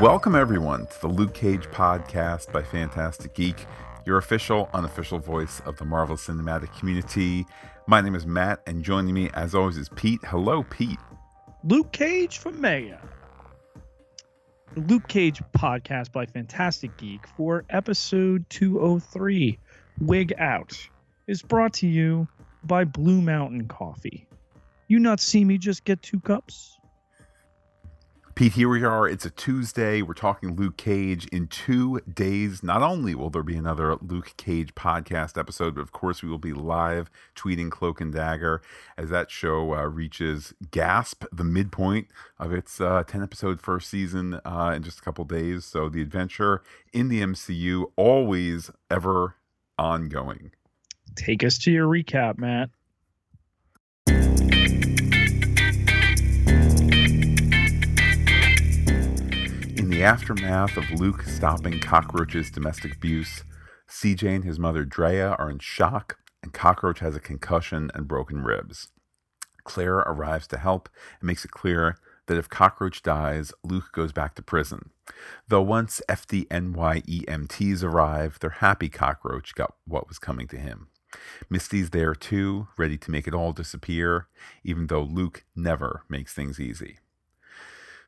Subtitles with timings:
[0.00, 3.66] Welcome, everyone, to the Luke Cage podcast by Phantastic Geek,
[4.06, 7.44] your official, unofficial voice of the Marvel Cinematic community.
[7.88, 10.20] My name is Matt, and joining me, as always, is Pete.
[10.22, 11.00] Hello, Pete.
[11.64, 12.98] Luke Cage from Maya.
[14.74, 19.58] The Luke Cage podcast by Phantastic Geek for episode 203,
[20.00, 20.78] Wig Out,
[21.26, 22.28] is brought to you
[22.62, 24.28] by Blue Mountain Coffee.
[24.86, 26.77] You not see me just get two cups?
[28.38, 29.08] Pete, here we are.
[29.08, 30.00] It's a Tuesday.
[30.00, 31.26] We're talking Luke Cage.
[31.32, 35.90] In two days, not only will there be another Luke Cage podcast episode, but of
[35.90, 38.62] course, we will be live tweeting Cloak and Dagger
[38.96, 42.06] as that show uh, reaches gasp, the midpoint
[42.38, 45.64] of its uh, 10 episode first season uh, in just a couple days.
[45.64, 46.62] So, the adventure
[46.92, 49.34] in the MCU, always ever
[49.76, 50.52] ongoing.
[51.16, 52.70] Take us to your recap, Matt.
[59.98, 63.42] The aftermath of Luke stopping Cockroach's domestic abuse,
[63.90, 68.44] CJ and his mother Drea are in shock, and Cockroach has a concussion and broken
[68.44, 68.92] ribs.
[69.64, 70.88] Claire arrives to help
[71.18, 74.90] and makes it clear that if Cockroach dies, Luke goes back to prison.
[75.48, 80.90] Though once FDNYEMTs arrive, they're happy Cockroach got what was coming to him.
[81.50, 84.28] Misty's there too, ready to make it all disappear,
[84.62, 86.98] even though Luke never makes things easy.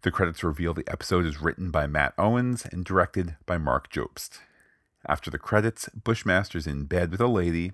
[0.03, 4.39] The credits reveal the episode is written by Matt Owens and directed by Marc Jobst.
[5.07, 7.73] After the credits, Bushmaster's in bed with a lady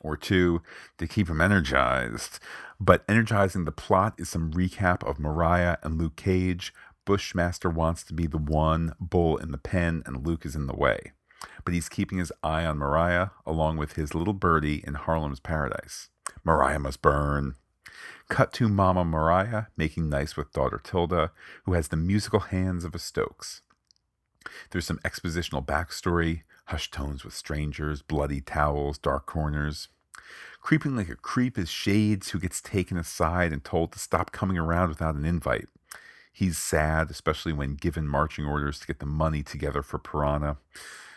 [0.00, 0.60] or two
[0.98, 2.40] to keep him energized.
[2.80, 6.74] But energizing the plot is some recap of Mariah and Luke Cage.
[7.04, 10.74] Bushmaster wants to be the one bull in the pen, and Luke is in the
[10.74, 11.12] way.
[11.64, 16.08] But he's keeping his eye on Mariah along with his little birdie in Harlem's paradise.
[16.42, 17.54] Mariah must burn.
[18.28, 21.32] Cut to Mama Mariah making nice with daughter Tilda,
[21.64, 23.62] who has the musical hands of a Stokes.
[24.70, 29.88] There's some expositional backstory, hushed tones with strangers, bloody towels, dark corners.
[30.60, 34.58] Creeping like a creep is Shades, who gets taken aside and told to stop coming
[34.58, 35.68] around without an invite.
[36.32, 40.58] He's sad, especially when given marching orders to get the money together for Piranha.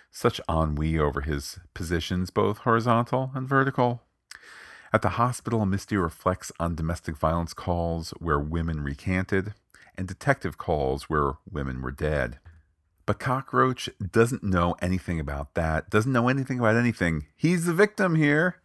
[0.09, 4.03] Such ennui over his positions, both horizontal and vertical.
[4.93, 9.53] At the hospital, Misty reflects on domestic violence calls where women recanted
[9.97, 12.39] and detective calls where women were dead.
[13.05, 17.27] But Cockroach doesn't know anything about that, doesn't know anything about anything.
[17.37, 18.57] He's the victim here.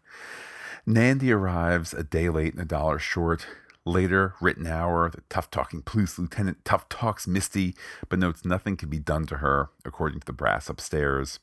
[0.84, 3.46] Nandi arrives a day late and a dollar short.
[3.84, 7.76] Later, Ridenhour, the tough talking police lieutenant tough talks Misty,
[8.08, 11.38] but notes nothing can be done to her, according to the brass upstairs.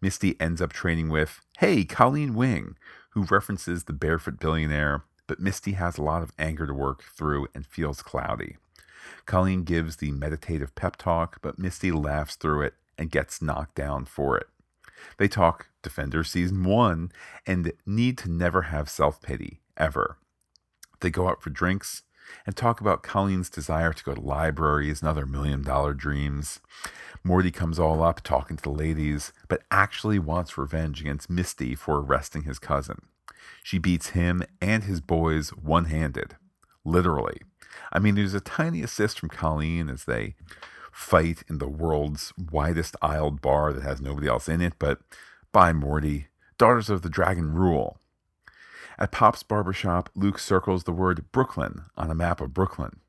[0.00, 2.76] Misty ends up training with, hey, Colleen Wing,
[3.10, 7.48] who references the barefoot billionaire, but Misty has a lot of anger to work through
[7.54, 8.56] and feels cloudy.
[9.26, 14.04] Colleen gives the meditative pep talk, but Misty laughs through it and gets knocked down
[14.04, 14.46] for it.
[15.18, 17.12] They talk Defender Season 1
[17.46, 20.16] and need to never have self pity, ever.
[21.00, 22.02] They go out for drinks
[22.46, 26.60] and talk about Colleen's desire to go to libraries and other million dollar dreams.
[27.22, 32.00] Morty comes all up talking to the ladies, but actually wants revenge against Misty for
[32.00, 33.02] arresting his cousin.
[33.62, 36.36] She beats him and his boys one handed,
[36.84, 37.40] literally.
[37.92, 40.34] I mean, there's a tiny assist from Colleen as they
[40.92, 45.00] fight in the world's widest aisled bar that has nobody else in it, but
[45.50, 47.98] by Morty, Daughters of the Dragon rule.
[48.98, 53.00] At Pop's barbershop, Luke circles the word Brooklyn on a map of Brooklyn.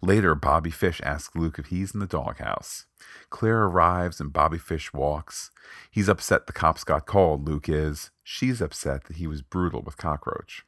[0.00, 2.86] Later, Bobby Fish asks Luke if he's in the doghouse.
[3.30, 5.50] Claire arrives and Bobby Fish walks.
[5.90, 8.10] He's upset the cops got called, Luke is.
[8.22, 10.64] She's upset that he was brutal with Cockroach.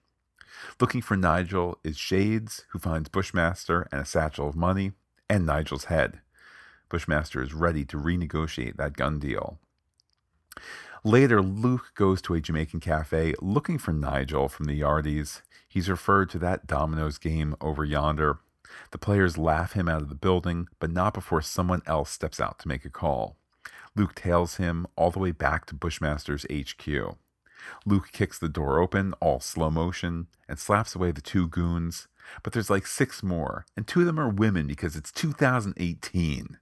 [0.81, 4.93] Looking for Nigel is Shades, who finds Bushmaster and a satchel of money,
[5.29, 6.21] and Nigel's head.
[6.89, 9.59] Bushmaster is ready to renegotiate that gun deal.
[11.05, 15.43] Later, Luke goes to a Jamaican cafe looking for Nigel from the Yardies.
[15.69, 18.39] He's referred to that dominoes game over yonder.
[18.91, 22.59] The players laugh him out of the building, but not before someone else steps out
[22.61, 23.37] to make a call.
[23.95, 27.17] Luke tails him all the way back to Bushmaster's HQ.
[27.85, 32.07] Luke kicks the door open, all slow motion, and slaps away the two goons.
[32.43, 36.59] But there's like six more, and two of them are women because it's 2018.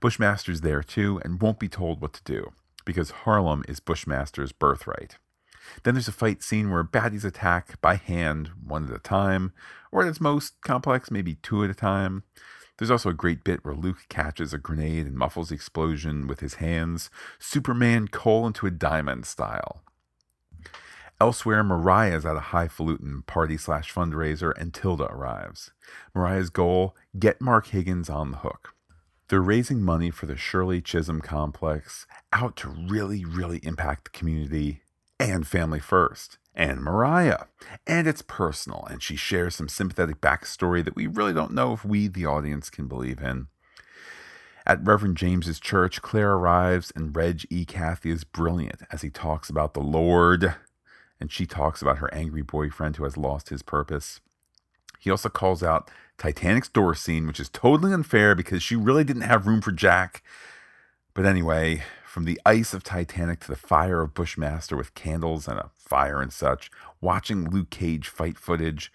[0.00, 2.52] Bushmaster's there too and won't be told what to do
[2.86, 5.18] because Harlem is Bushmaster's birthright.
[5.82, 9.52] Then there's a fight scene where baddies attack by hand, one at a time,
[9.92, 12.22] or at its most complex, maybe two at a time.
[12.78, 16.40] There's also a great bit where Luke catches a grenade and muffles the explosion with
[16.40, 19.82] his hands, Superman coal into a diamond style.
[21.18, 25.72] Elsewhere, Mariah is at a highfalutin party slash fundraiser and Tilda arrives.
[26.14, 28.75] Mariah's goal get Mark Higgins on the hook.
[29.28, 34.82] They're raising money for the Shirley Chisholm complex out to really, really impact the community
[35.18, 36.38] and family first.
[36.54, 37.44] And Mariah.
[37.88, 41.84] And it's personal, and she shares some sympathetic backstory that we really don't know if
[41.84, 43.48] we, the audience, can believe in.
[44.64, 47.66] At Reverend James's church, Claire arrives, and Reg E.
[47.66, 50.54] Cathey is brilliant as he talks about the Lord,
[51.20, 54.20] and she talks about her angry boyfriend who has lost his purpose.
[55.00, 59.22] He also calls out Titanic's door scene, which is totally unfair because she really didn't
[59.22, 60.22] have room for Jack.
[61.14, 65.58] But anyway, from the ice of Titanic to the fire of Bushmaster with candles and
[65.58, 66.70] a fire and such,
[67.00, 68.90] watching Luke Cage fight footage,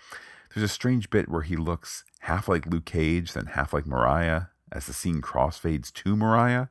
[0.53, 4.43] there's a strange bit where he looks half like Luke Cage, then half like Mariah,
[4.71, 6.67] as the scene crossfades to Mariah,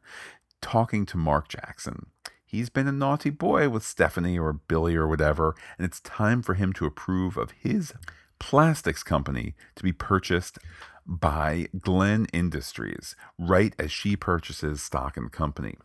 [0.60, 2.06] talking to Mark Jackson.
[2.44, 6.54] He's been a naughty boy with Stephanie or Billy or whatever, and it's time for
[6.54, 7.94] him to approve of his
[8.40, 10.58] plastics company to be purchased
[11.06, 15.76] by Glen Industries right as she purchases stock in the company.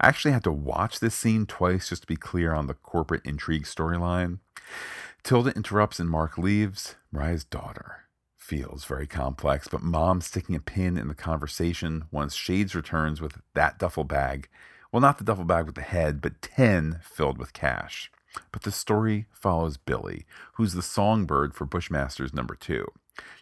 [0.00, 3.24] I actually had to watch this scene twice just to be clear on the corporate
[3.24, 4.38] intrigue storyline.
[5.24, 6.94] Tilda interrupts and Mark leaves.
[7.10, 8.04] Mariah's daughter
[8.36, 13.40] feels very complex, but mom sticking a pin in the conversation once Shades returns with
[13.54, 14.48] that duffel bag.
[14.92, 18.10] Well, not the duffel bag with the head, but 10 filled with cash.
[18.52, 22.86] But the story follows Billy, who's the songbird for Bushmaster's number two.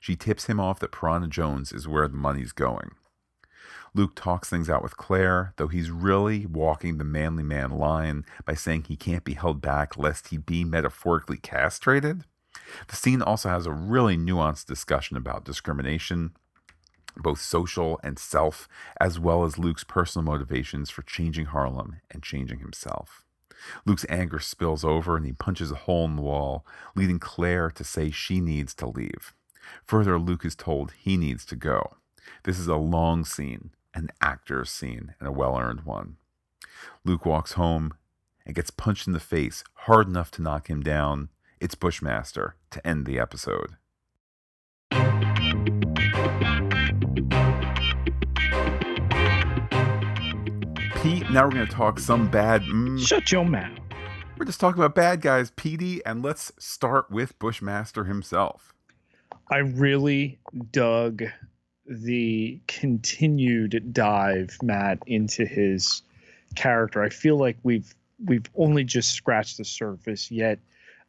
[0.01, 2.93] She tips him off that Piranha Jones is where the money's going.
[3.95, 8.55] Luke talks things out with Claire, though he's really walking the manly man line by
[8.55, 12.25] saying he can't be held back lest he be metaphorically castrated.
[12.89, 16.33] The scene also has a really nuanced discussion about discrimination,
[17.17, 18.69] both social and self,
[19.01, 23.24] as well as Luke's personal motivations for changing Harlem and changing himself.
[23.85, 27.85] Luke's anger spills over and he punches a hole in the wall, leading Claire to
[27.85, 29.35] say she needs to leave.
[29.85, 31.97] Further, Luke is told he needs to go.
[32.45, 36.17] This is a long scene, an actor's scene, and a well earned one.
[37.05, 37.95] Luke walks home
[38.45, 41.29] and gets punched in the face hard enough to knock him down.
[41.61, 43.77] It's Bushmaster to end the episode.
[51.05, 52.63] Pete, now we're going to talk some bad.
[52.63, 53.79] Mm, Shut your mouth.
[54.39, 58.73] we're just talking about bad guys, Petey, and let's start with Bushmaster himself.
[59.51, 60.39] I really
[60.73, 61.25] dug
[61.87, 66.01] the continued dive, Matt, into his
[66.57, 67.03] character.
[67.03, 70.59] I feel like we've we've only just scratched the surface yet.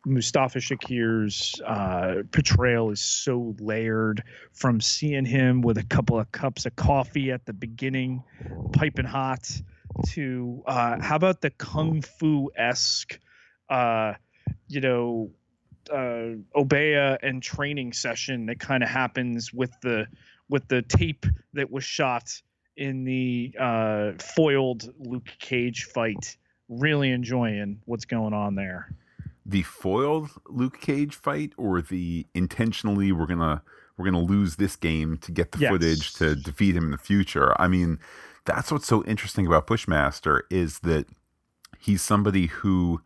[0.06, 6.66] Mustafa Shakir's uh, portrayal is so layered from seeing him with a couple of cups
[6.66, 8.22] of coffee at the beginning,
[8.74, 9.50] piping hot,
[10.10, 13.20] to uh, how about the kung fu esque,
[13.70, 14.14] uh,
[14.68, 15.32] you know,
[15.92, 20.08] uh, Obeah and training session that kind of happens with the
[20.50, 22.42] with the tape that was shot
[22.78, 26.38] in the uh, foiled Luke Cage fight.
[26.68, 28.92] Really enjoying what's going on there.
[29.46, 33.62] The foiled Luke Cage fight, or the intentionally we're gonna
[33.98, 35.72] we're gonna lose this game to get the Yes.
[35.72, 37.54] footage to defeat him in the future.
[37.62, 38.00] I mean,
[38.46, 41.08] that's what's so interesting about Bushmaster is that
[41.80, 43.02] he's somebody who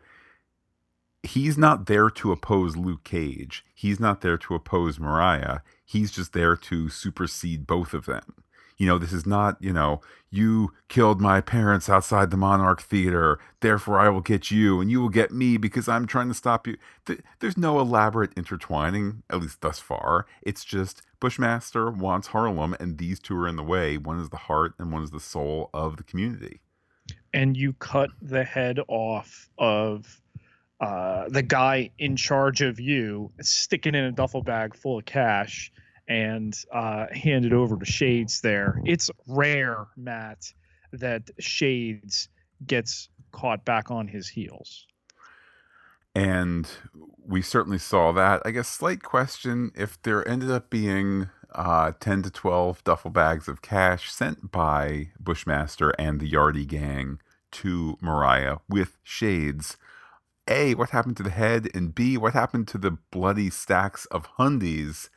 [1.23, 3.65] he's not there to oppose Luke Cage.
[3.73, 5.59] He's not there to oppose Mariah.
[5.85, 8.43] He's just there to supersede both of them.
[8.79, 13.39] You know, this is not, you know, you killed my parents outside the Monarch Theater,
[13.61, 16.67] therefore I will get you and you will get me because I'm trying to stop
[16.67, 16.77] you.
[17.05, 20.25] Th- There's no elaborate intertwining, at least thus far.
[20.43, 23.97] It's just Bushmaster wants Harlem and these two are in the way.
[23.97, 26.61] One is the heart and one is the soul of the community.
[27.33, 30.21] and you cut the head off of
[30.81, 35.71] uh, the guy in charge of you, sticking in a duffel bag full of cash,
[36.09, 38.81] and uh, hand it over to Shades there.
[38.83, 40.51] It's rare, Matt,
[40.91, 42.27] that Shades
[42.65, 44.87] gets caught back on his heels.
[46.15, 46.67] And
[47.23, 48.41] we certainly saw that.
[48.43, 53.47] I guess slight question if there ended up being uh, 10 to 12 duffel bags
[53.47, 57.19] of cash sent by Bushmaster and the Yardy gang
[57.51, 59.77] to Mariah with shades.
[60.47, 61.69] A, what happened to the head?
[61.75, 65.09] And B, what happened to the bloody stacks of hundies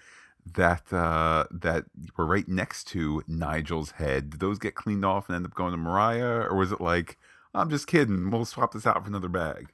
[0.45, 1.85] that uh, that
[2.17, 4.31] were right next to Nigel's head?
[4.31, 6.47] Did those get cleaned off and end up going to Mariah?
[6.49, 7.19] Or was it like,
[7.55, 9.69] I'm just kidding, we'll swap this out for another bag?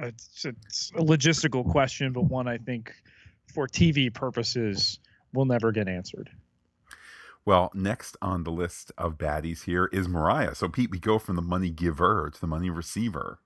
[0.00, 2.92] It's, it's a logistical question, but one I think
[3.52, 5.00] for TV purposes
[5.32, 6.30] will never get answered.
[7.44, 10.54] Well, next on the list of baddies here is Mariah.
[10.54, 13.40] So, Pete, we go from the money giver to the money receiver.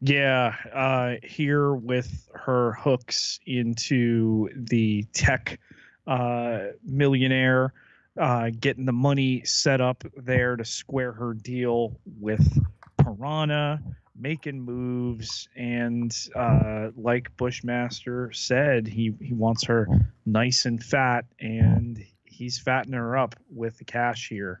[0.00, 5.58] Yeah, uh, here with her hooks into the tech
[6.06, 7.72] uh, millionaire
[8.20, 12.62] uh, getting the money set up there to square her deal with
[12.98, 13.82] Piranha,
[14.16, 19.88] making moves, and uh, like Bushmaster said, he he wants her
[20.26, 24.60] nice and fat, and he's fattening her up with the cash here.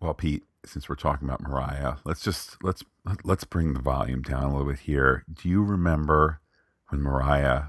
[0.00, 2.82] Well, Pete, since we're talking about Mariah, let's just let's
[3.24, 5.24] let's bring the volume down a little bit here.
[5.32, 6.40] Do you remember
[6.88, 7.64] when Mariah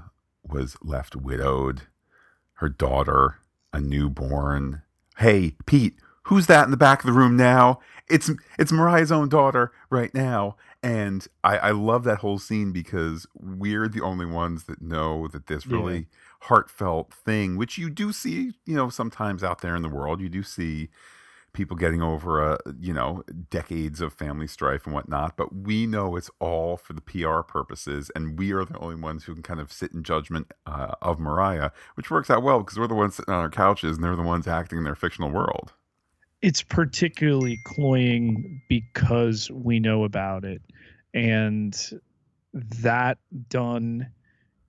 [0.46, 1.82] was left widowed,
[2.54, 3.36] her daughter,
[3.72, 4.82] a newborn?
[5.18, 7.80] Hey, Pete, who's that in the back of the room now?
[8.08, 10.56] It's it's Mariah's own daughter right now.
[10.82, 15.46] And I, I love that whole scene because we're the only ones that know that
[15.46, 16.04] this really yeah.
[16.42, 20.30] heartfelt thing, which you do see, you know, sometimes out there in the world, you
[20.30, 20.88] do see
[21.52, 26.16] people getting over a you know decades of family strife and whatnot but we know
[26.16, 29.60] it's all for the pr purposes and we are the only ones who can kind
[29.60, 33.14] of sit in judgment uh, of mariah which works out well because we're the ones
[33.14, 35.72] sitting on our couches and they're the ones acting in their fictional world.
[36.42, 40.62] It's particularly cloying because we know about it
[41.12, 41.76] and
[42.54, 44.08] that done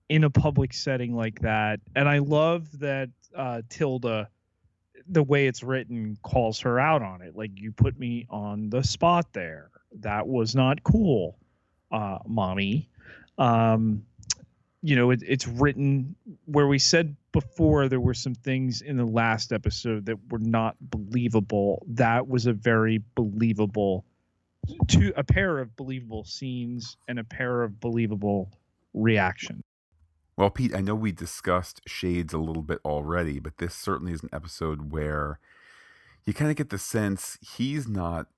[0.08, 4.28] in a public setting like that and i love that uh, tilda
[5.08, 7.36] the way it's written calls her out on it.
[7.36, 9.70] Like you put me on the spot there.
[10.00, 11.36] That was not cool,
[11.90, 12.88] uh, mommy.
[13.38, 14.04] Um,
[14.82, 16.16] you know, it, it's written
[16.46, 20.76] where we said before there were some things in the last episode that were not
[20.80, 21.84] believable.
[21.88, 24.04] That was a very believable,
[24.88, 28.50] to a pair of believable scenes and a pair of believable
[28.92, 29.62] reactions.
[30.36, 34.22] Well, Pete, I know we discussed Shades a little bit already, but this certainly is
[34.22, 35.38] an episode where
[36.24, 38.28] you kind of get the sense he's not,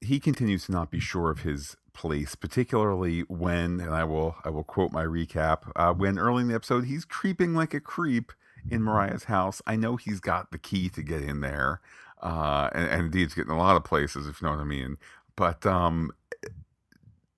[0.00, 4.50] he continues to not be sure of his place, particularly when, and I will, I
[4.50, 8.32] will quote my recap, uh, when early in the episode he's creeping like a creep
[8.70, 9.60] in Mariah's house.
[9.66, 11.80] I know he's got the key to get in there,
[12.22, 14.64] uh, and, and indeed, it's getting a lot of places, if you know what I
[14.64, 14.96] mean.
[15.34, 16.12] But um,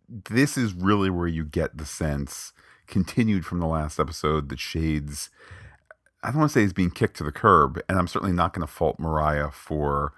[0.09, 2.53] this is really where you get the sense
[2.89, 5.31] continued from the last episode that Shades,
[6.23, 8.53] I don't want to say is being kicked to the curb, and I'm certainly not
[8.53, 10.13] going to fault Mariah for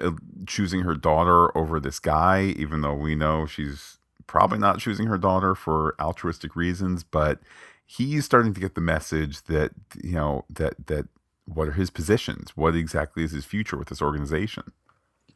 [0.00, 0.12] uh,
[0.46, 5.18] choosing her daughter over this guy, even though we know she's probably not choosing her
[5.18, 7.40] daughter for altruistic reasons, but
[7.84, 9.70] he's starting to get the message that
[10.02, 11.06] you know that that
[11.44, 12.50] what are his positions?
[12.56, 14.72] What exactly is his future with this organization?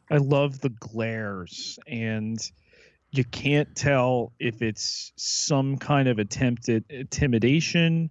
[0.09, 2.37] I love the glares and
[3.11, 8.09] you can't tell if it's some kind of attempted intimidation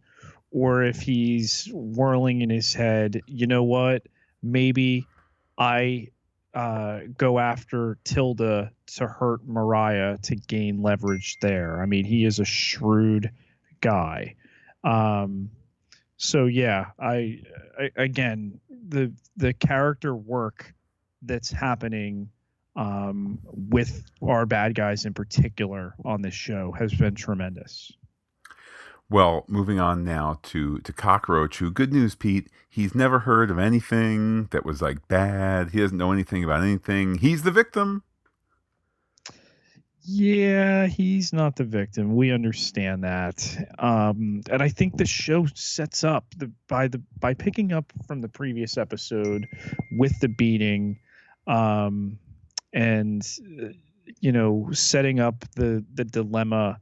[0.51, 4.03] or if he's whirling in his head, you know what?
[4.43, 5.07] Maybe
[5.57, 6.09] I
[6.55, 11.81] uh, go after Tilda to hurt Mariah to gain leverage there.
[11.81, 13.31] I mean, he is a shrewd
[13.81, 14.35] guy.
[14.85, 15.51] Um,
[16.17, 17.43] so yeah, I,
[17.79, 20.75] I again the the character work
[21.23, 22.31] that's happening
[22.77, 27.93] um, with our bad guys in particular on this show has been tremendous.
[29.11, 33.59] Well, moving on now to to Cockroach, who good news, Pete, he's never heard of
[33.59, 35.71] anything that was like bad.
[35.71, 37.19] He doesn't know anything about anything.
[37.19, 38.05] He's the victim.
[40.03, 42.15] Yeah, he's not the victim.
[42.17, 43.45] We understand that.
[43.79, 48.21] Um, and I think the show sets up the by the by picking up from
[48.21, 49.47] the previous episode
[49.93, 51.01] with the beating
[51.47, 52.19] um,
[52.73, 53.27] and
[54.21, 56.81] you know setting up the the dilemma.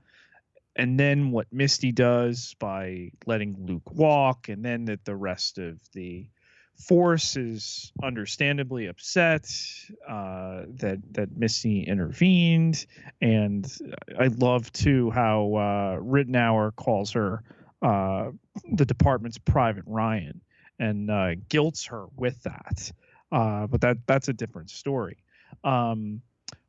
[0.77, 5.81] And then what misty does by letting luke walk and then that the rest of
[5.93, 6.29] the
[6.77, 9.51] force is understandably upset
[10.09, 12.87] uh, that that misty intervened.
[13.21, 13.67] And
[14.19, 17.43] i love too how uh, calls her
[17.83, 18.31] uh,
[18.73, 20.41] the department's private ryan
[20.79, 22.93] and uh, guilts her with that.
[23.33, 25.19] Uh, but that that's a different story
[25.65, 26.23] um,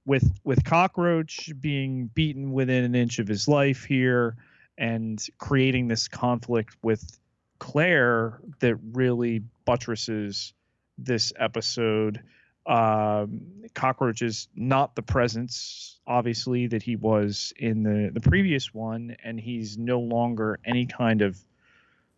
[0.05, 4.35] with with cockroach being beaten within an inch of his life here
[4.77, 7.19] and creating this conflict with
[7.59, 10.53] claire that really buttresses
[10.97, 12.21] this episode.
[12.65, 13.41] Um,
[13.73, 19.39] cockroach is not the presence obviously that he was in the the previous one and
[19.39, 21.37] he's no longer any kind of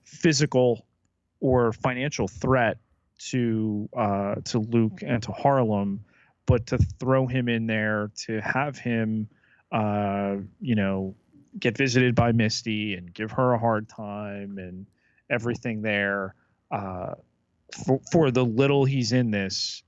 [0.04, 0.86] physical
[1.42, 2.78] or financial threat
[3.20, 6.04] to uh, to luke and to harlem
[6.46, 9.28] but to throw him in there to have him,
[9.72, 11.16] uh, you know,
[11.60, 14.86] get visited by Misty and give her a hard time and
[15.30, 16.36] everything there.
[16.72, 17.16] Uh,
[17.86, 19.84] for, for the little he's in this,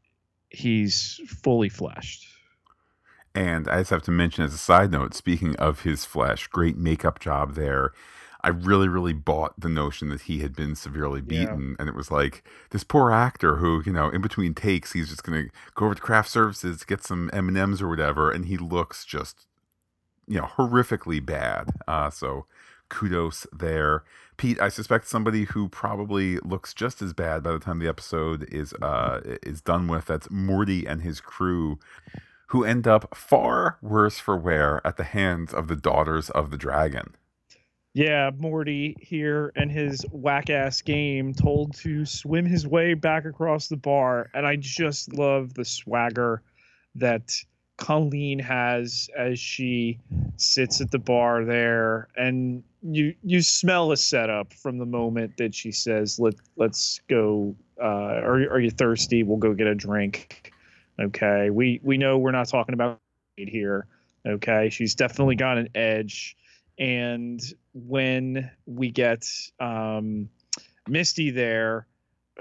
[0.49, 2.27] he's fully fleshed.
[3.35, 6.77] And I just have to mention as a side note, speaking of his flesh, great
[6.77, 7.91] makeup job there.
[8.43, 11.75] I really, really bought the notion that he had been severely beaten, yeah.
[11.79, 15.23] and it was like this poor actor who, you know, in between takes, he's just
[15.23, 15.45] gonna
[15.75, 19.05] go over to craft services, get some M and M's or whatever, and he looks
[19.05, 19.47] just,
[20.27, 21.69] you know, horrifically bad.
[21.87, 22.45] Uh, so
[22.89, 24.03] kudos there.
[24.37, 28.47] Pete, I suspect somebody who probably looks just as bad by the time the episode
[28.51, 30.05] is uh, is done with.
[30.05, 31.79] That's Morty and his crew,
[32.47, 36.57] who end up far worse for wear at the hands of the daughters of the
[36.57, 37.15] dragon.
[37.93, 43.67] Yeah, Morty here and his whack ass game told to swim his way back across
[43.67, 44.31] the bar.
[44.33, 46.41] And I just love the swagger
[46.95, 47.31] that
[47.77, 49.99] Colleen has as she
[50.37, 52.07] sits at the bar there.
[52.17, 57.55] And you you smell a setup from the moment that she says, Let let's go
[57.79, 59.21] uh, are, are you thirsty?
[59.21, 60.51] We'll go get a drink.
[60.99, 61.51] Okay.
[61.51, 62.99] We we know we're not talking about
[63.35, 63.85] here.
[64.25, 64.69] Okay.
[64.71, 66.37] She's definitely got an edge
[66.77, 67.41] and
[67.73, 69.27] when we get
[69.59, 70.29] um,
[70.87, 71.87] Misty there,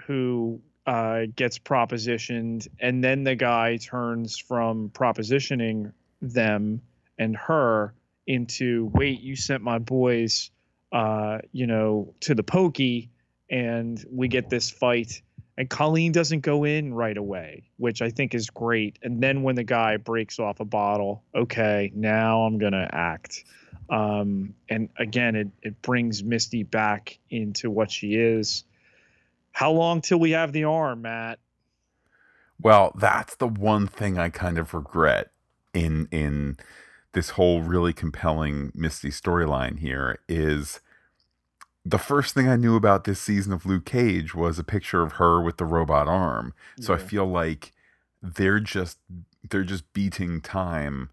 [0.06, 6.80] who uh, gets propositioned, and then the guy turns from propositioning them
[7.18, 7.94] and her
[8.26, 10.50] into wait, you sent my boys,
[10.92, 13.10] uh, you know, to the pokey,
[13.50, 15.22] and we get this fight.
[15.58, 18.98] And Colleen doesn't go in right away, which I think is great.
[19.02, 23.44] And then when the guy breaks off a bottle, okay, now I'm gonna act.
[23.90, 28.64] Um, and again, it, it brings Misty back into what she is.
[29.52, 31.38] How long till we have the arm, Matt?
[32.60, 35.30] Well, that's the one thing I kind of regret
[35.74, 36.56] in in
[37.12, 40.80] this whole really compelling Misty storyline here is
[41.84, 45.14] the first thing I knew about this season of Luke Cage was a picture of
[45.14, 46.54] her with the robot arm.
[46.80, 46.98] So yeah.
[46.98, 47.72] I feel like
[48.22, 48.98] they're just
[49.50, 51.10] they're just beating time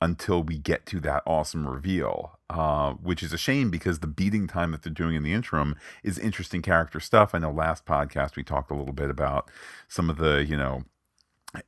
[0.00, 4.46] until we get to that awesome reveal, uh, which is a shame because the beating
[4.46, 7.34] time that they're doing in the interim is interesting character stuff.
[7.34, 9.50] I know last podcast we talked a little bit about
[9.88, 10.84] some of the, you know,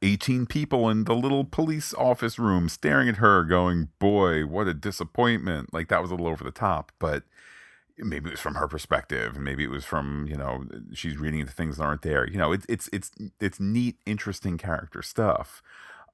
[0.03, 4.75] 18 people in the little police office room staring at her, going, Boy, what a
[4.75, 5.73] disappointment.
[5.73, 7.23] Like that was a little over the top, but
[7.99, 11.41] maybe it was from her perspective and maybe it was from you know she's reading
[11.41, 15.63] into things that aren't there you know it's it's it's it's neat interesting character stuff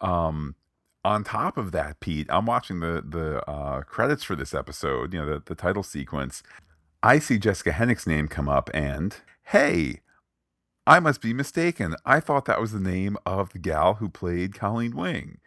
[0.01, 0.55] um
[1.05, 5.13] on top of that, Pete, I'm watching the the uh, credits for this episode.
[5.13, 6.43] You know, the the title sequence.
[7.03, 10.01] I see Jessica Henwick's name come up, and hey,
[10.87, 11.97] I must be mistaken.
[12.07, 15.39] I thought that was the name of the gal who played Colleen Wing.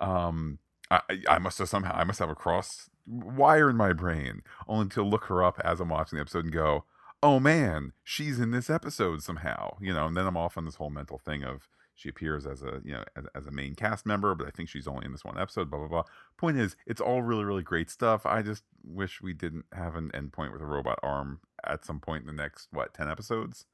[0.00, 0.58] Um,
[0.90, 4.88] I, I must have somehow I must have a cross wire in my brain, only
[4.90, 6.84] to look her up as I'm watching the episode and go,
[7.22, 10.76] "Oh man, she's in this episode somehow." You know, and then I'm off on this
[10.76, 14.06] whole mental thing of she appears as a you know as, as, a main cast
[14.06, 15.70] member, but I think she's only in this one episode.
[15.70, 16.02] Blah blah blah.
[16.36, 18.26] Point is, it's all really really great stuff.
[18.26, 22.22] I just wish we didn't have an endpoint with a robot arm at some point
[22.22, 23.66] in the next what ten episodes.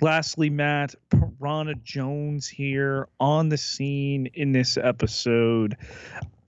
[0.00, 5.76] Lastly, Matt Piranha Jones here on the scene in this episode,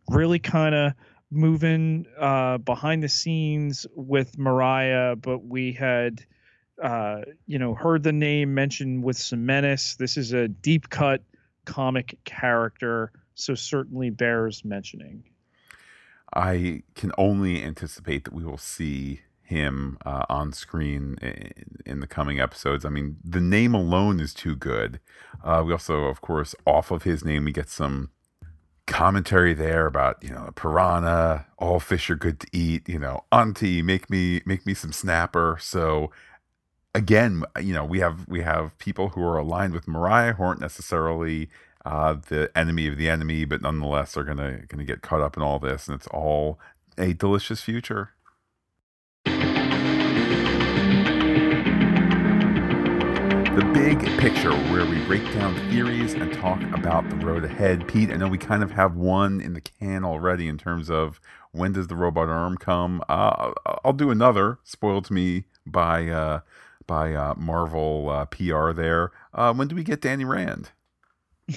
[0.08, 0.92] really kind of
[1.30, 6.24] moving uh, behind the scenes with Mariah, but we had
[6.82, 9.96] uh, you know, heard the name mentioned with some menace.
[9.96, 11.22] This is a deep cut
[11.64, 15.24] comic character, so certainly bears mentioning.
[16.34, 21.52] I can only anticipate that we will see him uh, on screen in,
[21.84, 22.84] in, the coming episodes.
[22.84, 25.00] I mean, the name alone is too good.
[25.42, 28.10] Uh, we also, of course, off of his name, we get some
[28.86, 33.82] commentary there about you know piranha all fish are good to eat you know auntie
[33.82, 36.10] make me make me some snapper so
[36.94, 40.60] again, you know, we have we have people who are aligned with Mariah who aren't
[40.60, 41.48] necessarily
[41.84, 45.42] uh, the enemy of the enemy, but nonetheless are gonna gonna get caught up in
[45.42, 46.58] all this, and it's all
[46.98, 48.10] a delicious future.
[53.50, 57.86] The big picture, where we break down theories and talk about the road ahead.
[57.88, 61.20] Pete, I know we kind of have one in the can already in terms of
[61.50, 63.02] when does the robot arm come.
[63.08, 63.52] Uh,
[63.84, 66.40] I'll do another, spoiled to me by uh,
[66.90, 69.12] by uh, Marvel uh, PR there.
[69.32, 70.72] Uh, when do we get Danny Rand?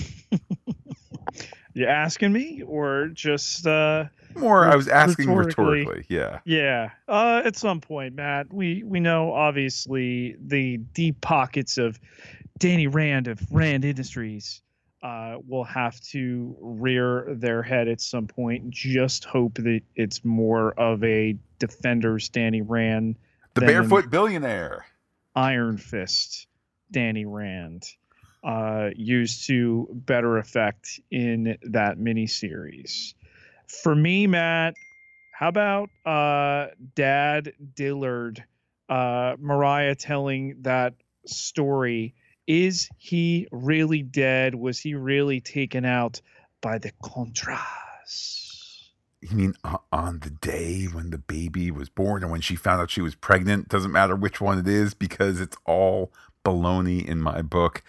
[1.74, 6.06] you asking me or just uh more i was asking rhetorically, rhetorically.
[6.10, 12.00] yeah yeah uh at some point matt we we know obviously the deep pockets of
[12.58, 14.62] danny rand of rand industries
[15.04, 20.72] uh will have to rear their head at some point just hope that it's more
[20.80, 23.15] of a defenders danny rand
[23.54, 24.86] the barefoot billionaire
[25.36, 26.48] Iron Fist
[26.91, 27.86] Danny Rand
[28.43, 33.13] uh, used to better effect in that miniseries.
[33.67, 34.76] For me, Matt,
[35.32, 38.43] How about uh, Dad Dillard,
[38.89, 40.93] uh, Mariah telling that
[41.26, 42.13] story?
[42.48, 44.54] Is he really dead?
[44.56, 46.22] Was he really taken out
[46.62, 48.42] by the Contras?
[49.29, 52.81] You mean uh, on the day when the baby was born and when she found
[52.81, 53.69] out she was pregnant?
[53.69, 56.12] Doesn't matter which one it is because it's all
[56.43, 57.83] baloney in my book.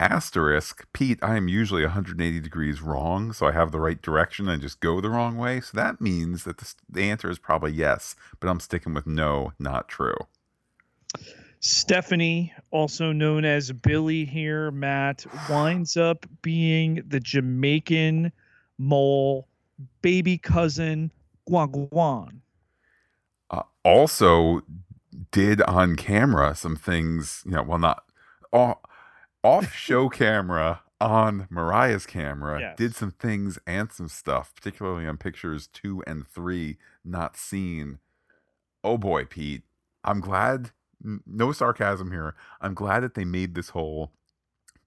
[0.00, 4.60] Asterisk, Pete, I am usually 180 degrees wrong, so I have the right direction and
[4.60, 5.60] just go the wrong way.
[5.60, 9.52] So that means that the, the answer is probably yes, but I'm sticking with no,
[9.58, 10.16] not true.
[11.60, 18.32] Stephanie, also known as Billy here, Matt, winds up being the Jamaican
[18.78, 19.46] mole
[20.02, 21.10] baby cousin
[21.48, 22.40] Guan Guan.
[23.50, 24.62] Uh, also,
[25.30, 28.04] did on camera some things, you know, well, not
[28.52, 28.78] off,
[29.44, 32.76] off show camera on Mariah's camera, Yes.
[32.78, 37.98] did some things and some stuff, particularly on pictures two and three, not seen.
[38.84, 39.62] Oh boy, Pete,
[40.04, 40.70] I'm glad,
[41.04, 42.34] n- no sarcasm here.
[42.60, 44.12] I'm glad that they made this whole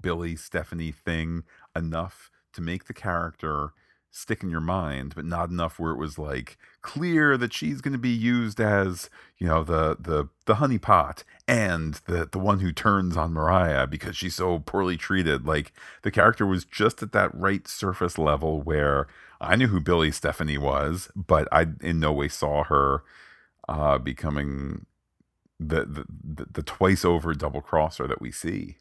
[0.02, 1.44] Billy Stephanie thing
[1.76, 3.72] enough to make the character
[4.16, 7.92] stick in your mind, but not enough where it was like clear that she's going
[7.92, 12.60] to be used as you know the the the honey pot and the the one
[12.62, 15.46] who turns on Mariah because she's so poorly treated.
[15.46, 15.74] Like
[16.04, 19.08] the character was just at that right surface level where
[19.42, 23.04] I knew who Billy Stephanie was, but I in no way saw her
[23.68, 24.86] uh, becoming
[25.60, 28.78] the, the the the twice over double crosser that we see.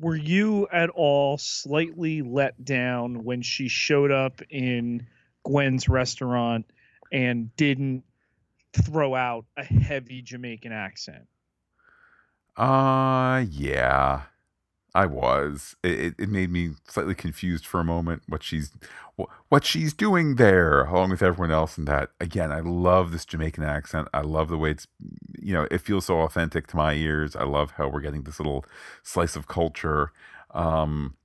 [0.00, 5.06] Were you at all slightly let down when she showed up in
[5.44, 6.64] Gwen's restaurant
[7.12, 8.04] and didn't
[8.72, 11.26] throw out a heavy Jamaican accent?
[12.56, 14.22] Uh yeah.
[14.94, 15.76] I was.
[15.82, 18.72] It, it, made me slightly confused for a moment what she's
[19.48, 23.62] what she's doing there along with everyone else and that again I love this Jamaican
[23.62, 24.08] accent.
[24.12, 24.86] I love the way it's
[25.38, 27.36] you know, it feels so authentic to my ears.
[27.36, 28.64] I love how we're getting this little
[29.02, 30.12] slice of culture
[30.52, 31.16] um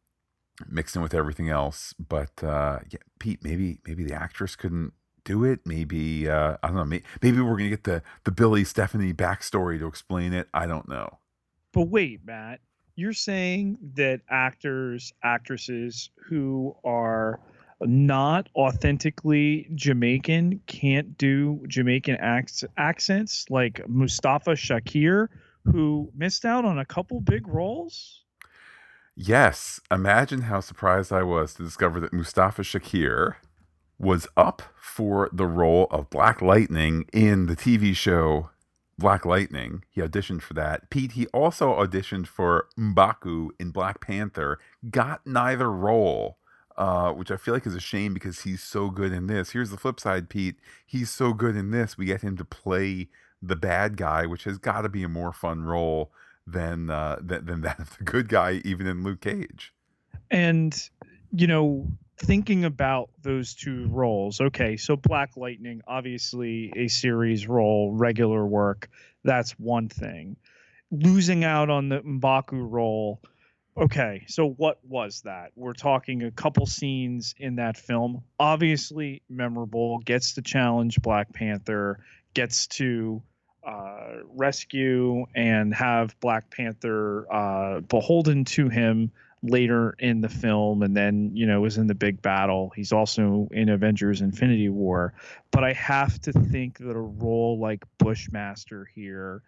[0.69, 1.93] mixed in with everything else.
[1.97, 5.62] But uh yeah, Pete, maybe maybe the actress couldn't do it.
[5.65, 9.80] Maybe uh I don't know, maybe, maybe we're to get the the Billy Stephanie backstory
[9.80, 10.47] to explain it.
[10.54, 11.19] I don't know.
[11.71, 12.62] But wait, Matt,
[12.95, 17.39] you're saying that actors, actresses who are
[17.81, 25.27] not authentically Jamaican can't do Jamaican ac- accents like Mustafa Shakir,
[25.65, 28.23] who missed out on a couple big roles?
[29.15, 33.36] Yes, imagine how surprised I was to discover that Mustafa Shakir
[33.97, 38.49] was up for the role of Black Lightning in the TV show
[38.97, 39.84] Black Lightning.
[39.89, 40.89] He auditioned for that.
[40.89, 46.38] Pete, he also auditioned for M'Baku in Black Panther, got neither role.
[46.77, 49.51] Uh, which I feel like is a shame because he's so good in this.
[49.51, 50.58] Here's the flip side, Pete.
[50.86, 51.97] He's so good in this.
[51.97, 53.08] We get him to play
[53.41, 56.12] the bad guy, which has got to be a more fun role
[56.45, 59.73] than, uh, than than that of the good guy, even in Luke Cage.
[60.29, 60.77] And,
[61.31, 67.91] you know, thinking about those two roles, okay, so Black Lightning, obviously a series role,
[67.91, 68.89] regular work,
[69.23, 70.38] that's one thing.
[70.91, 73.21] Losing out on the Mbaku role,
[73.78, 75.51] okay, so what was that?
[75.56, 81.99] We're talking a couple scenes in that film, obviously memorable, gets to challenge Black Panther,
[82.34, 83.21] gets to
[83.67, 89.12] uh, rescue and have Black Panther uh, beholden to him
[89.49, 92.71] later in the film and then you know was in the big battle.
[92.75, 95.13] He's also in avengers infinity war.
[95.51, 99.41] But i have to think that a role like bushmaster here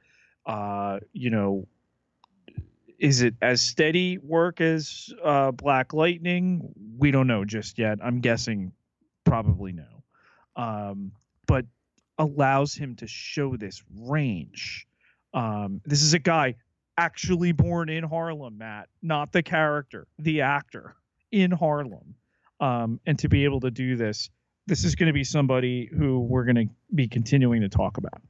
[0.45, 1.67] uh you know
[2.99, 6.73] is it as steady work as uh black lightning?
[6.97, 7.99] We don't know just yet.
[8.03, 8.71] I'm guessing
[9.23, 10.03] probably no.
[10.55, 11.12] Um
[11.45, 11.65] but
[12.17, 14.88] allows him to show this range.
[15.33, 16.55] Um this is a guy
[16.97, 20.95] actually born in Harlem, Matt, not the character, the actor
[21.31, 22.15] in Harlem.
[22.60, 24.29] Um, and to be able to do this,
[24.65, 28.21] this is going to be somebody who we're going to be continuing to talk about.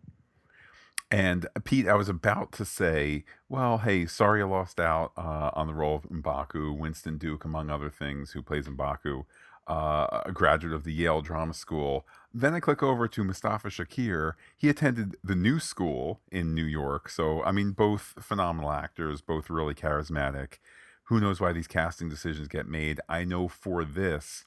[1.10, 5.52] And uh, Pete, I was about to say, well, hey, sorry I lost out uh,
[5.54, 9.24] on the role of Mbaku, Winston Duke, among other things, who plays Mbaku,
[9.68, 12.06] uh, a graduate of the Yale Drama School.
[12.34, 14.34] Then I click over to Mustafa Shakir.
[14.56, 17.10] He attended the New School in New York.
[17.10, 20.60] So, I mean, both phenomenal actors, both really charismatic.
[21.06, 23.00] Who knows why these casting decisions get made?
[23.10, 24.46] I know for this,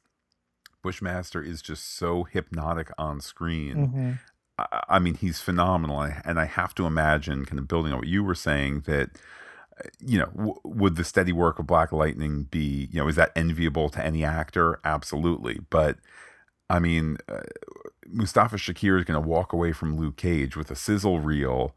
[0.82, 3.76] Bushmaster is just so hypnotic on screen.
[4.58, 8.08] I, I mean, he's phenomenal, and I have to imagine, kind of building on what
[8.08, 9.10] you were saying, that
[9.98, 13.32] you know, w- would the steady work of Black Lightning be, you know, is that
[13.36, 14.80] enviable to any actor?
[14.84, 15.98] Absolutely, but
[16.68, 17.40] I mean, uh,
[18.06, 21.74] Mustafa Shakir is going to walk away from Luke Cage with a sizzle reel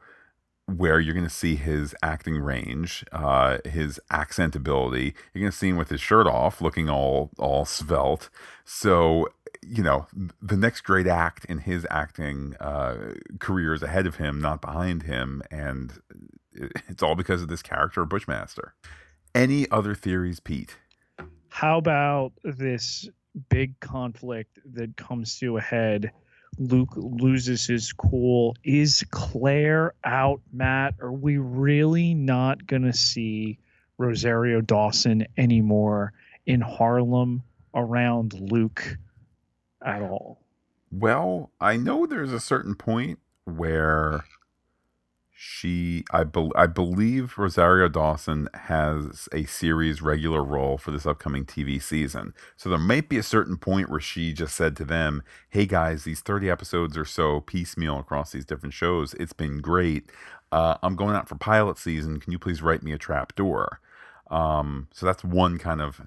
[0.66, 5.14] where you're going to see his acting range, uh, his accent ability.
[5.34, 8.30] You're going to see him with his shirt off, looking all all svelte.
[8.64, 9.28] So
[9.62, 10.08] you know
[10.42, 15.04] the next great act in his acting uh, career is ahead of him, not behind
[15.04, 16.00] him, and
[16.88, 18.74] it's all because of this character, Bushmaster.
[19.36, 20.78] Any other theories, Pete?
[21.50, 23.08] How about this
[23.50, 26.12] big conflict that comes to a head?
[26.60, 28.56] Luke loses his cool.
[28.64, 30.96] Is Claire out, Matt?
[31.02, 33.58] Are we really not going to see
[33.98, 36.14] Rosario Dawson anymore
[36.46, 38.98] in Harlem around Luke
[39.84, 40.40] at all?
[40.92, 44.24] Well, I know there's a certain point where
[45.46, 51.46] she I, be, I believe Rosario Dawson has a series regular role for this upcoming
[51.46, 52.34] TV season.
[52.56, 56.06] So there might be a certain point where she just said to them, "Hey guys,
[56.06, 59.14] these 30 episodes or so piecemeal across these different shows.
[59.16, 60.10] It's been great.
[60.52, 62.20] Uh, I'm going out for pilot season.
[62.22, 63.82] Can you please write me a trap door?"
[64.32, 66.02] Um, so that's one kind of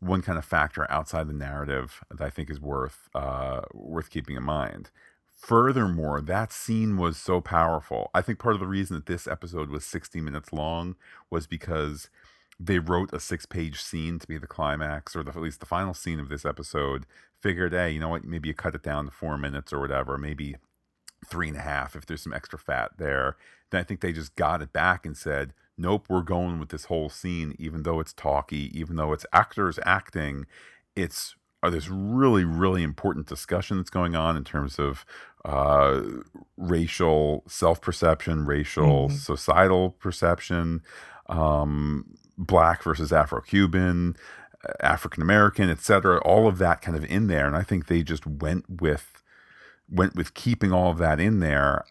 [0.00, 4.36] one kind of factor outside the narrative that I think is worth uh, worth keeping
[4.36, 4.90] in mind.
[5.44, 8.10] Furthermore, that scene was so powerful.
[8.14, 10.96] I think part of the reason that this episode was 60 minutes long
[11.28, 12.08] was because
[12.58, 15.66] they wrote a six page scene to be the climax, or the, at least the
[15.66, 17.04] final scene of this episode.
[17.38, 18.24] Figured, hey, you know what?
[18.24, 20.56] Maybe you cut it down to four minutes or whatever, maybe
[21.26, 23.36] three and a half if there's some extra fat there.
[23.68, 26.86] Then I think they just got it back and said, nope, we're going with this
[26.86, 30.46] whole scene, even though it's talky, even though it's actors acting,
[30.96, 31.34] it's
[31.70, 35.04] this really, really important discussion that's going on in terms of
[35.44, 36.00] uh,
[36.56, 39.16] racial self perception, racial mm-hmm.
[39.16, 40.82] societal perception,
[41.28, 44.16] um, black versus Afro Cuban,
[44.80, 46.18] African American, etc.
[46.20, 49.22] All of that kind of in there, and I think they just went with
[49.88, 51.84] went with keeping all of that in there.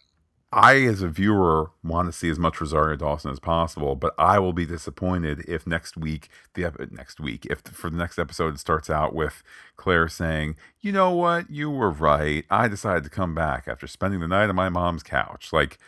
[0.53, 4.37] I, as a viewer, want to see as much Rosario Dawson as possible, but I
[4.37, 8.59] will be disappointed if next week, the next week, if for the next episode it
[8.59, 9.41] starts out with
[9.77, 11.49] Claire saying, "You know what?
[11.49, 12.45] You were right.
[12.51, 15.79] I decided to come back after spending the night on my mom's couch." Like,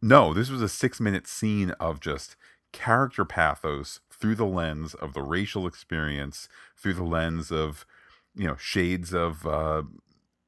[0.00, 2.36] no, this was a six-minute scene of just
[2.72, 7.84] character pathos through the lens of the racial experience, through the lens of
[8.34, 9.82] you know shades of uh,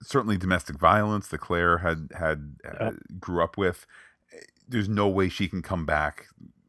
[0.03, 3.87] certainly domestic violence that Claire had had uh, grew up with.
[4.69, 6.27] There's no way she can come back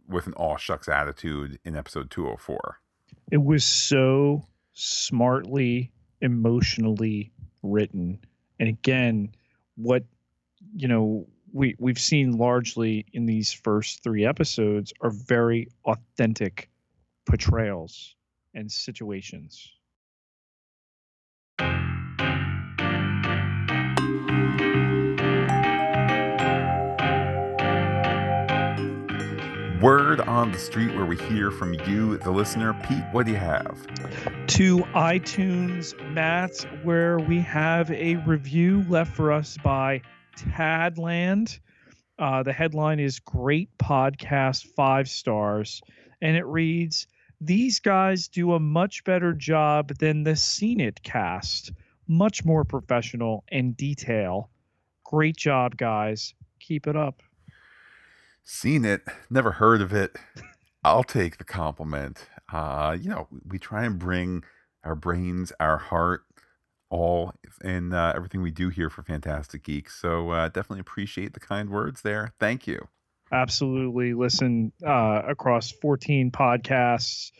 [0.07, 2.79] with an all shucks attitude in episode 204.
[3.31, 7.31] It was so smartly emotionally
[7.63, 8.19] written.
[8.59, 9.33] And again,
[9.75, 10.03] what
[10.75, 16.69] you know, we we've seen largely in these first 3 episodes are very authentic
[17.25, 18.15] portrayals
[18.53, 19.71] and situations.
[29.81, 32.73] Word on the street where we hear from you, the listener.
[32.87, 33.85] Pete, what do you have?
[34.47, 40.01] To iTunes, Matt, where we have a review left for us by
[40.35, 41.59] Tadland.
[42.17, 45.81] Uh, the headline is Great Podcast, five stars.
[46.21, 47.07] And it reads
[47.39, 51.71] These guys do a much better job than the Seen It cast.
[52.07, 54.49] Much more professional and detail.
[55.03, 56.33] Great job, guys.
[56.59, 57.21] Keep it up
[58.47, 60.17] seen it, never heard of it.
[60.83, 62.25] I'll take the compliment.
[62.51, 64.43] Uh, you know, we try and bring
[64.83, 66.21] our brains, our heart,
[66.89, 69.99] all in uh, everything we do here for Phantastic Geeks.
[69.99, 72.33] So uh, definitely appreciate the kind words there.
[72.39, 72.87] Thank you.
[73.33, 74.13] Absolutely.
[74.13, 77.31] Listen uh, across 14 podcasts.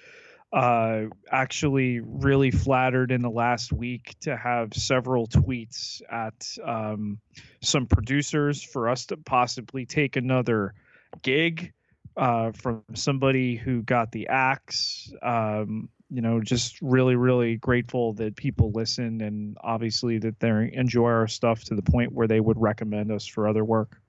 [0.51, 7.17] Uh, actually, really flattered in the last week to have several tweets at um,
[7.61, 10.73] some producers for us to possibly take another
[11.21, 11.73] gig
[12.15, 15.11] uh, from somebody who got the axe.
[15.21, 21.09] Um, you know, just really, really grateful that people listen and obviously that they enjoy
[21.09, 23.99] our stuff to the point where they would recommend us for other work.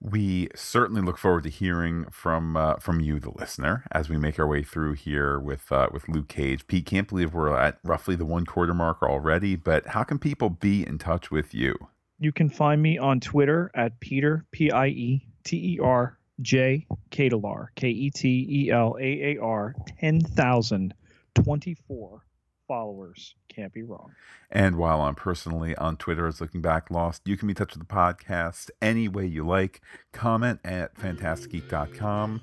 [0.00, 4.38] We certainly look forward to hearing from uh, from you, the listener, as we make
[4.38, 6.66] our way through here with uh, with Luke Cage.
[6.68, 9.56] Pete, can't believe we're at roughly the one quarter mark already.
[9.56, 11.76] But how can people be in touch with you?
[12.20, 16.86] You can find me on Twitter at Peter P I E T E R J
[17.10, 22.24] Ketelaar, K E T E L A A R, 10,024
[22.68, 23.34] followers.
[23.48, 24.12] Can't be wrong.
[24.50, 27.74] And while I'm personally on Twitter as Looking Back Lost, you can be in touch
[27.74, 29.80] with the podcast any way you like.
[30.12, 32.42] Comment at phantasticgeek.com.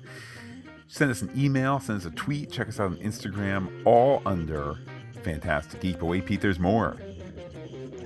[0.88, 4.78] Send us an email, send us a tweet, check us out on Instagram, all under
[5.22, 5.98] Phantastic Geek.
[5.98, 6.96] But wait, Pete, there's more.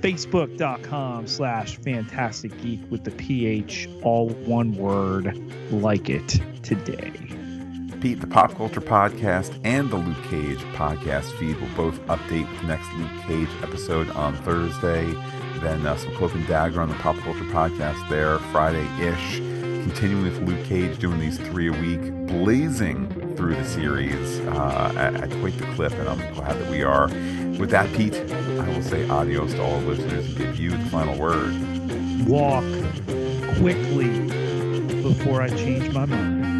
[0.01, 5.37] Facebook.com slash Phantastic Geek with the PH, all one word,
[5.71, 7.11] like it today.
[8.01, 12.67] Pete, the Pop Culture Podcast and the Luke Cage podcast feed will both update the
[12.67, 15.05] next Luke Cage episode on Thursday.
[15.59, 19.37] Then uh, some Cloak and Dagger on the Pop Culture Podcast there Friday ish.
[19.37, 25.15] Continuing with Luke Cage doing these three a week, blazing through the series uh, at,
[25.15, 27.07] at quite the clip, and I'm glad that we are.
[27.59, 28.13] With that, Pete,
[28.61, 31.55] I will say adios to all listeners and give you the final word.
[32.27, 32.63] Walk
[33.57, 34.19] quickly
[35.01, 36.51] before I change my mind.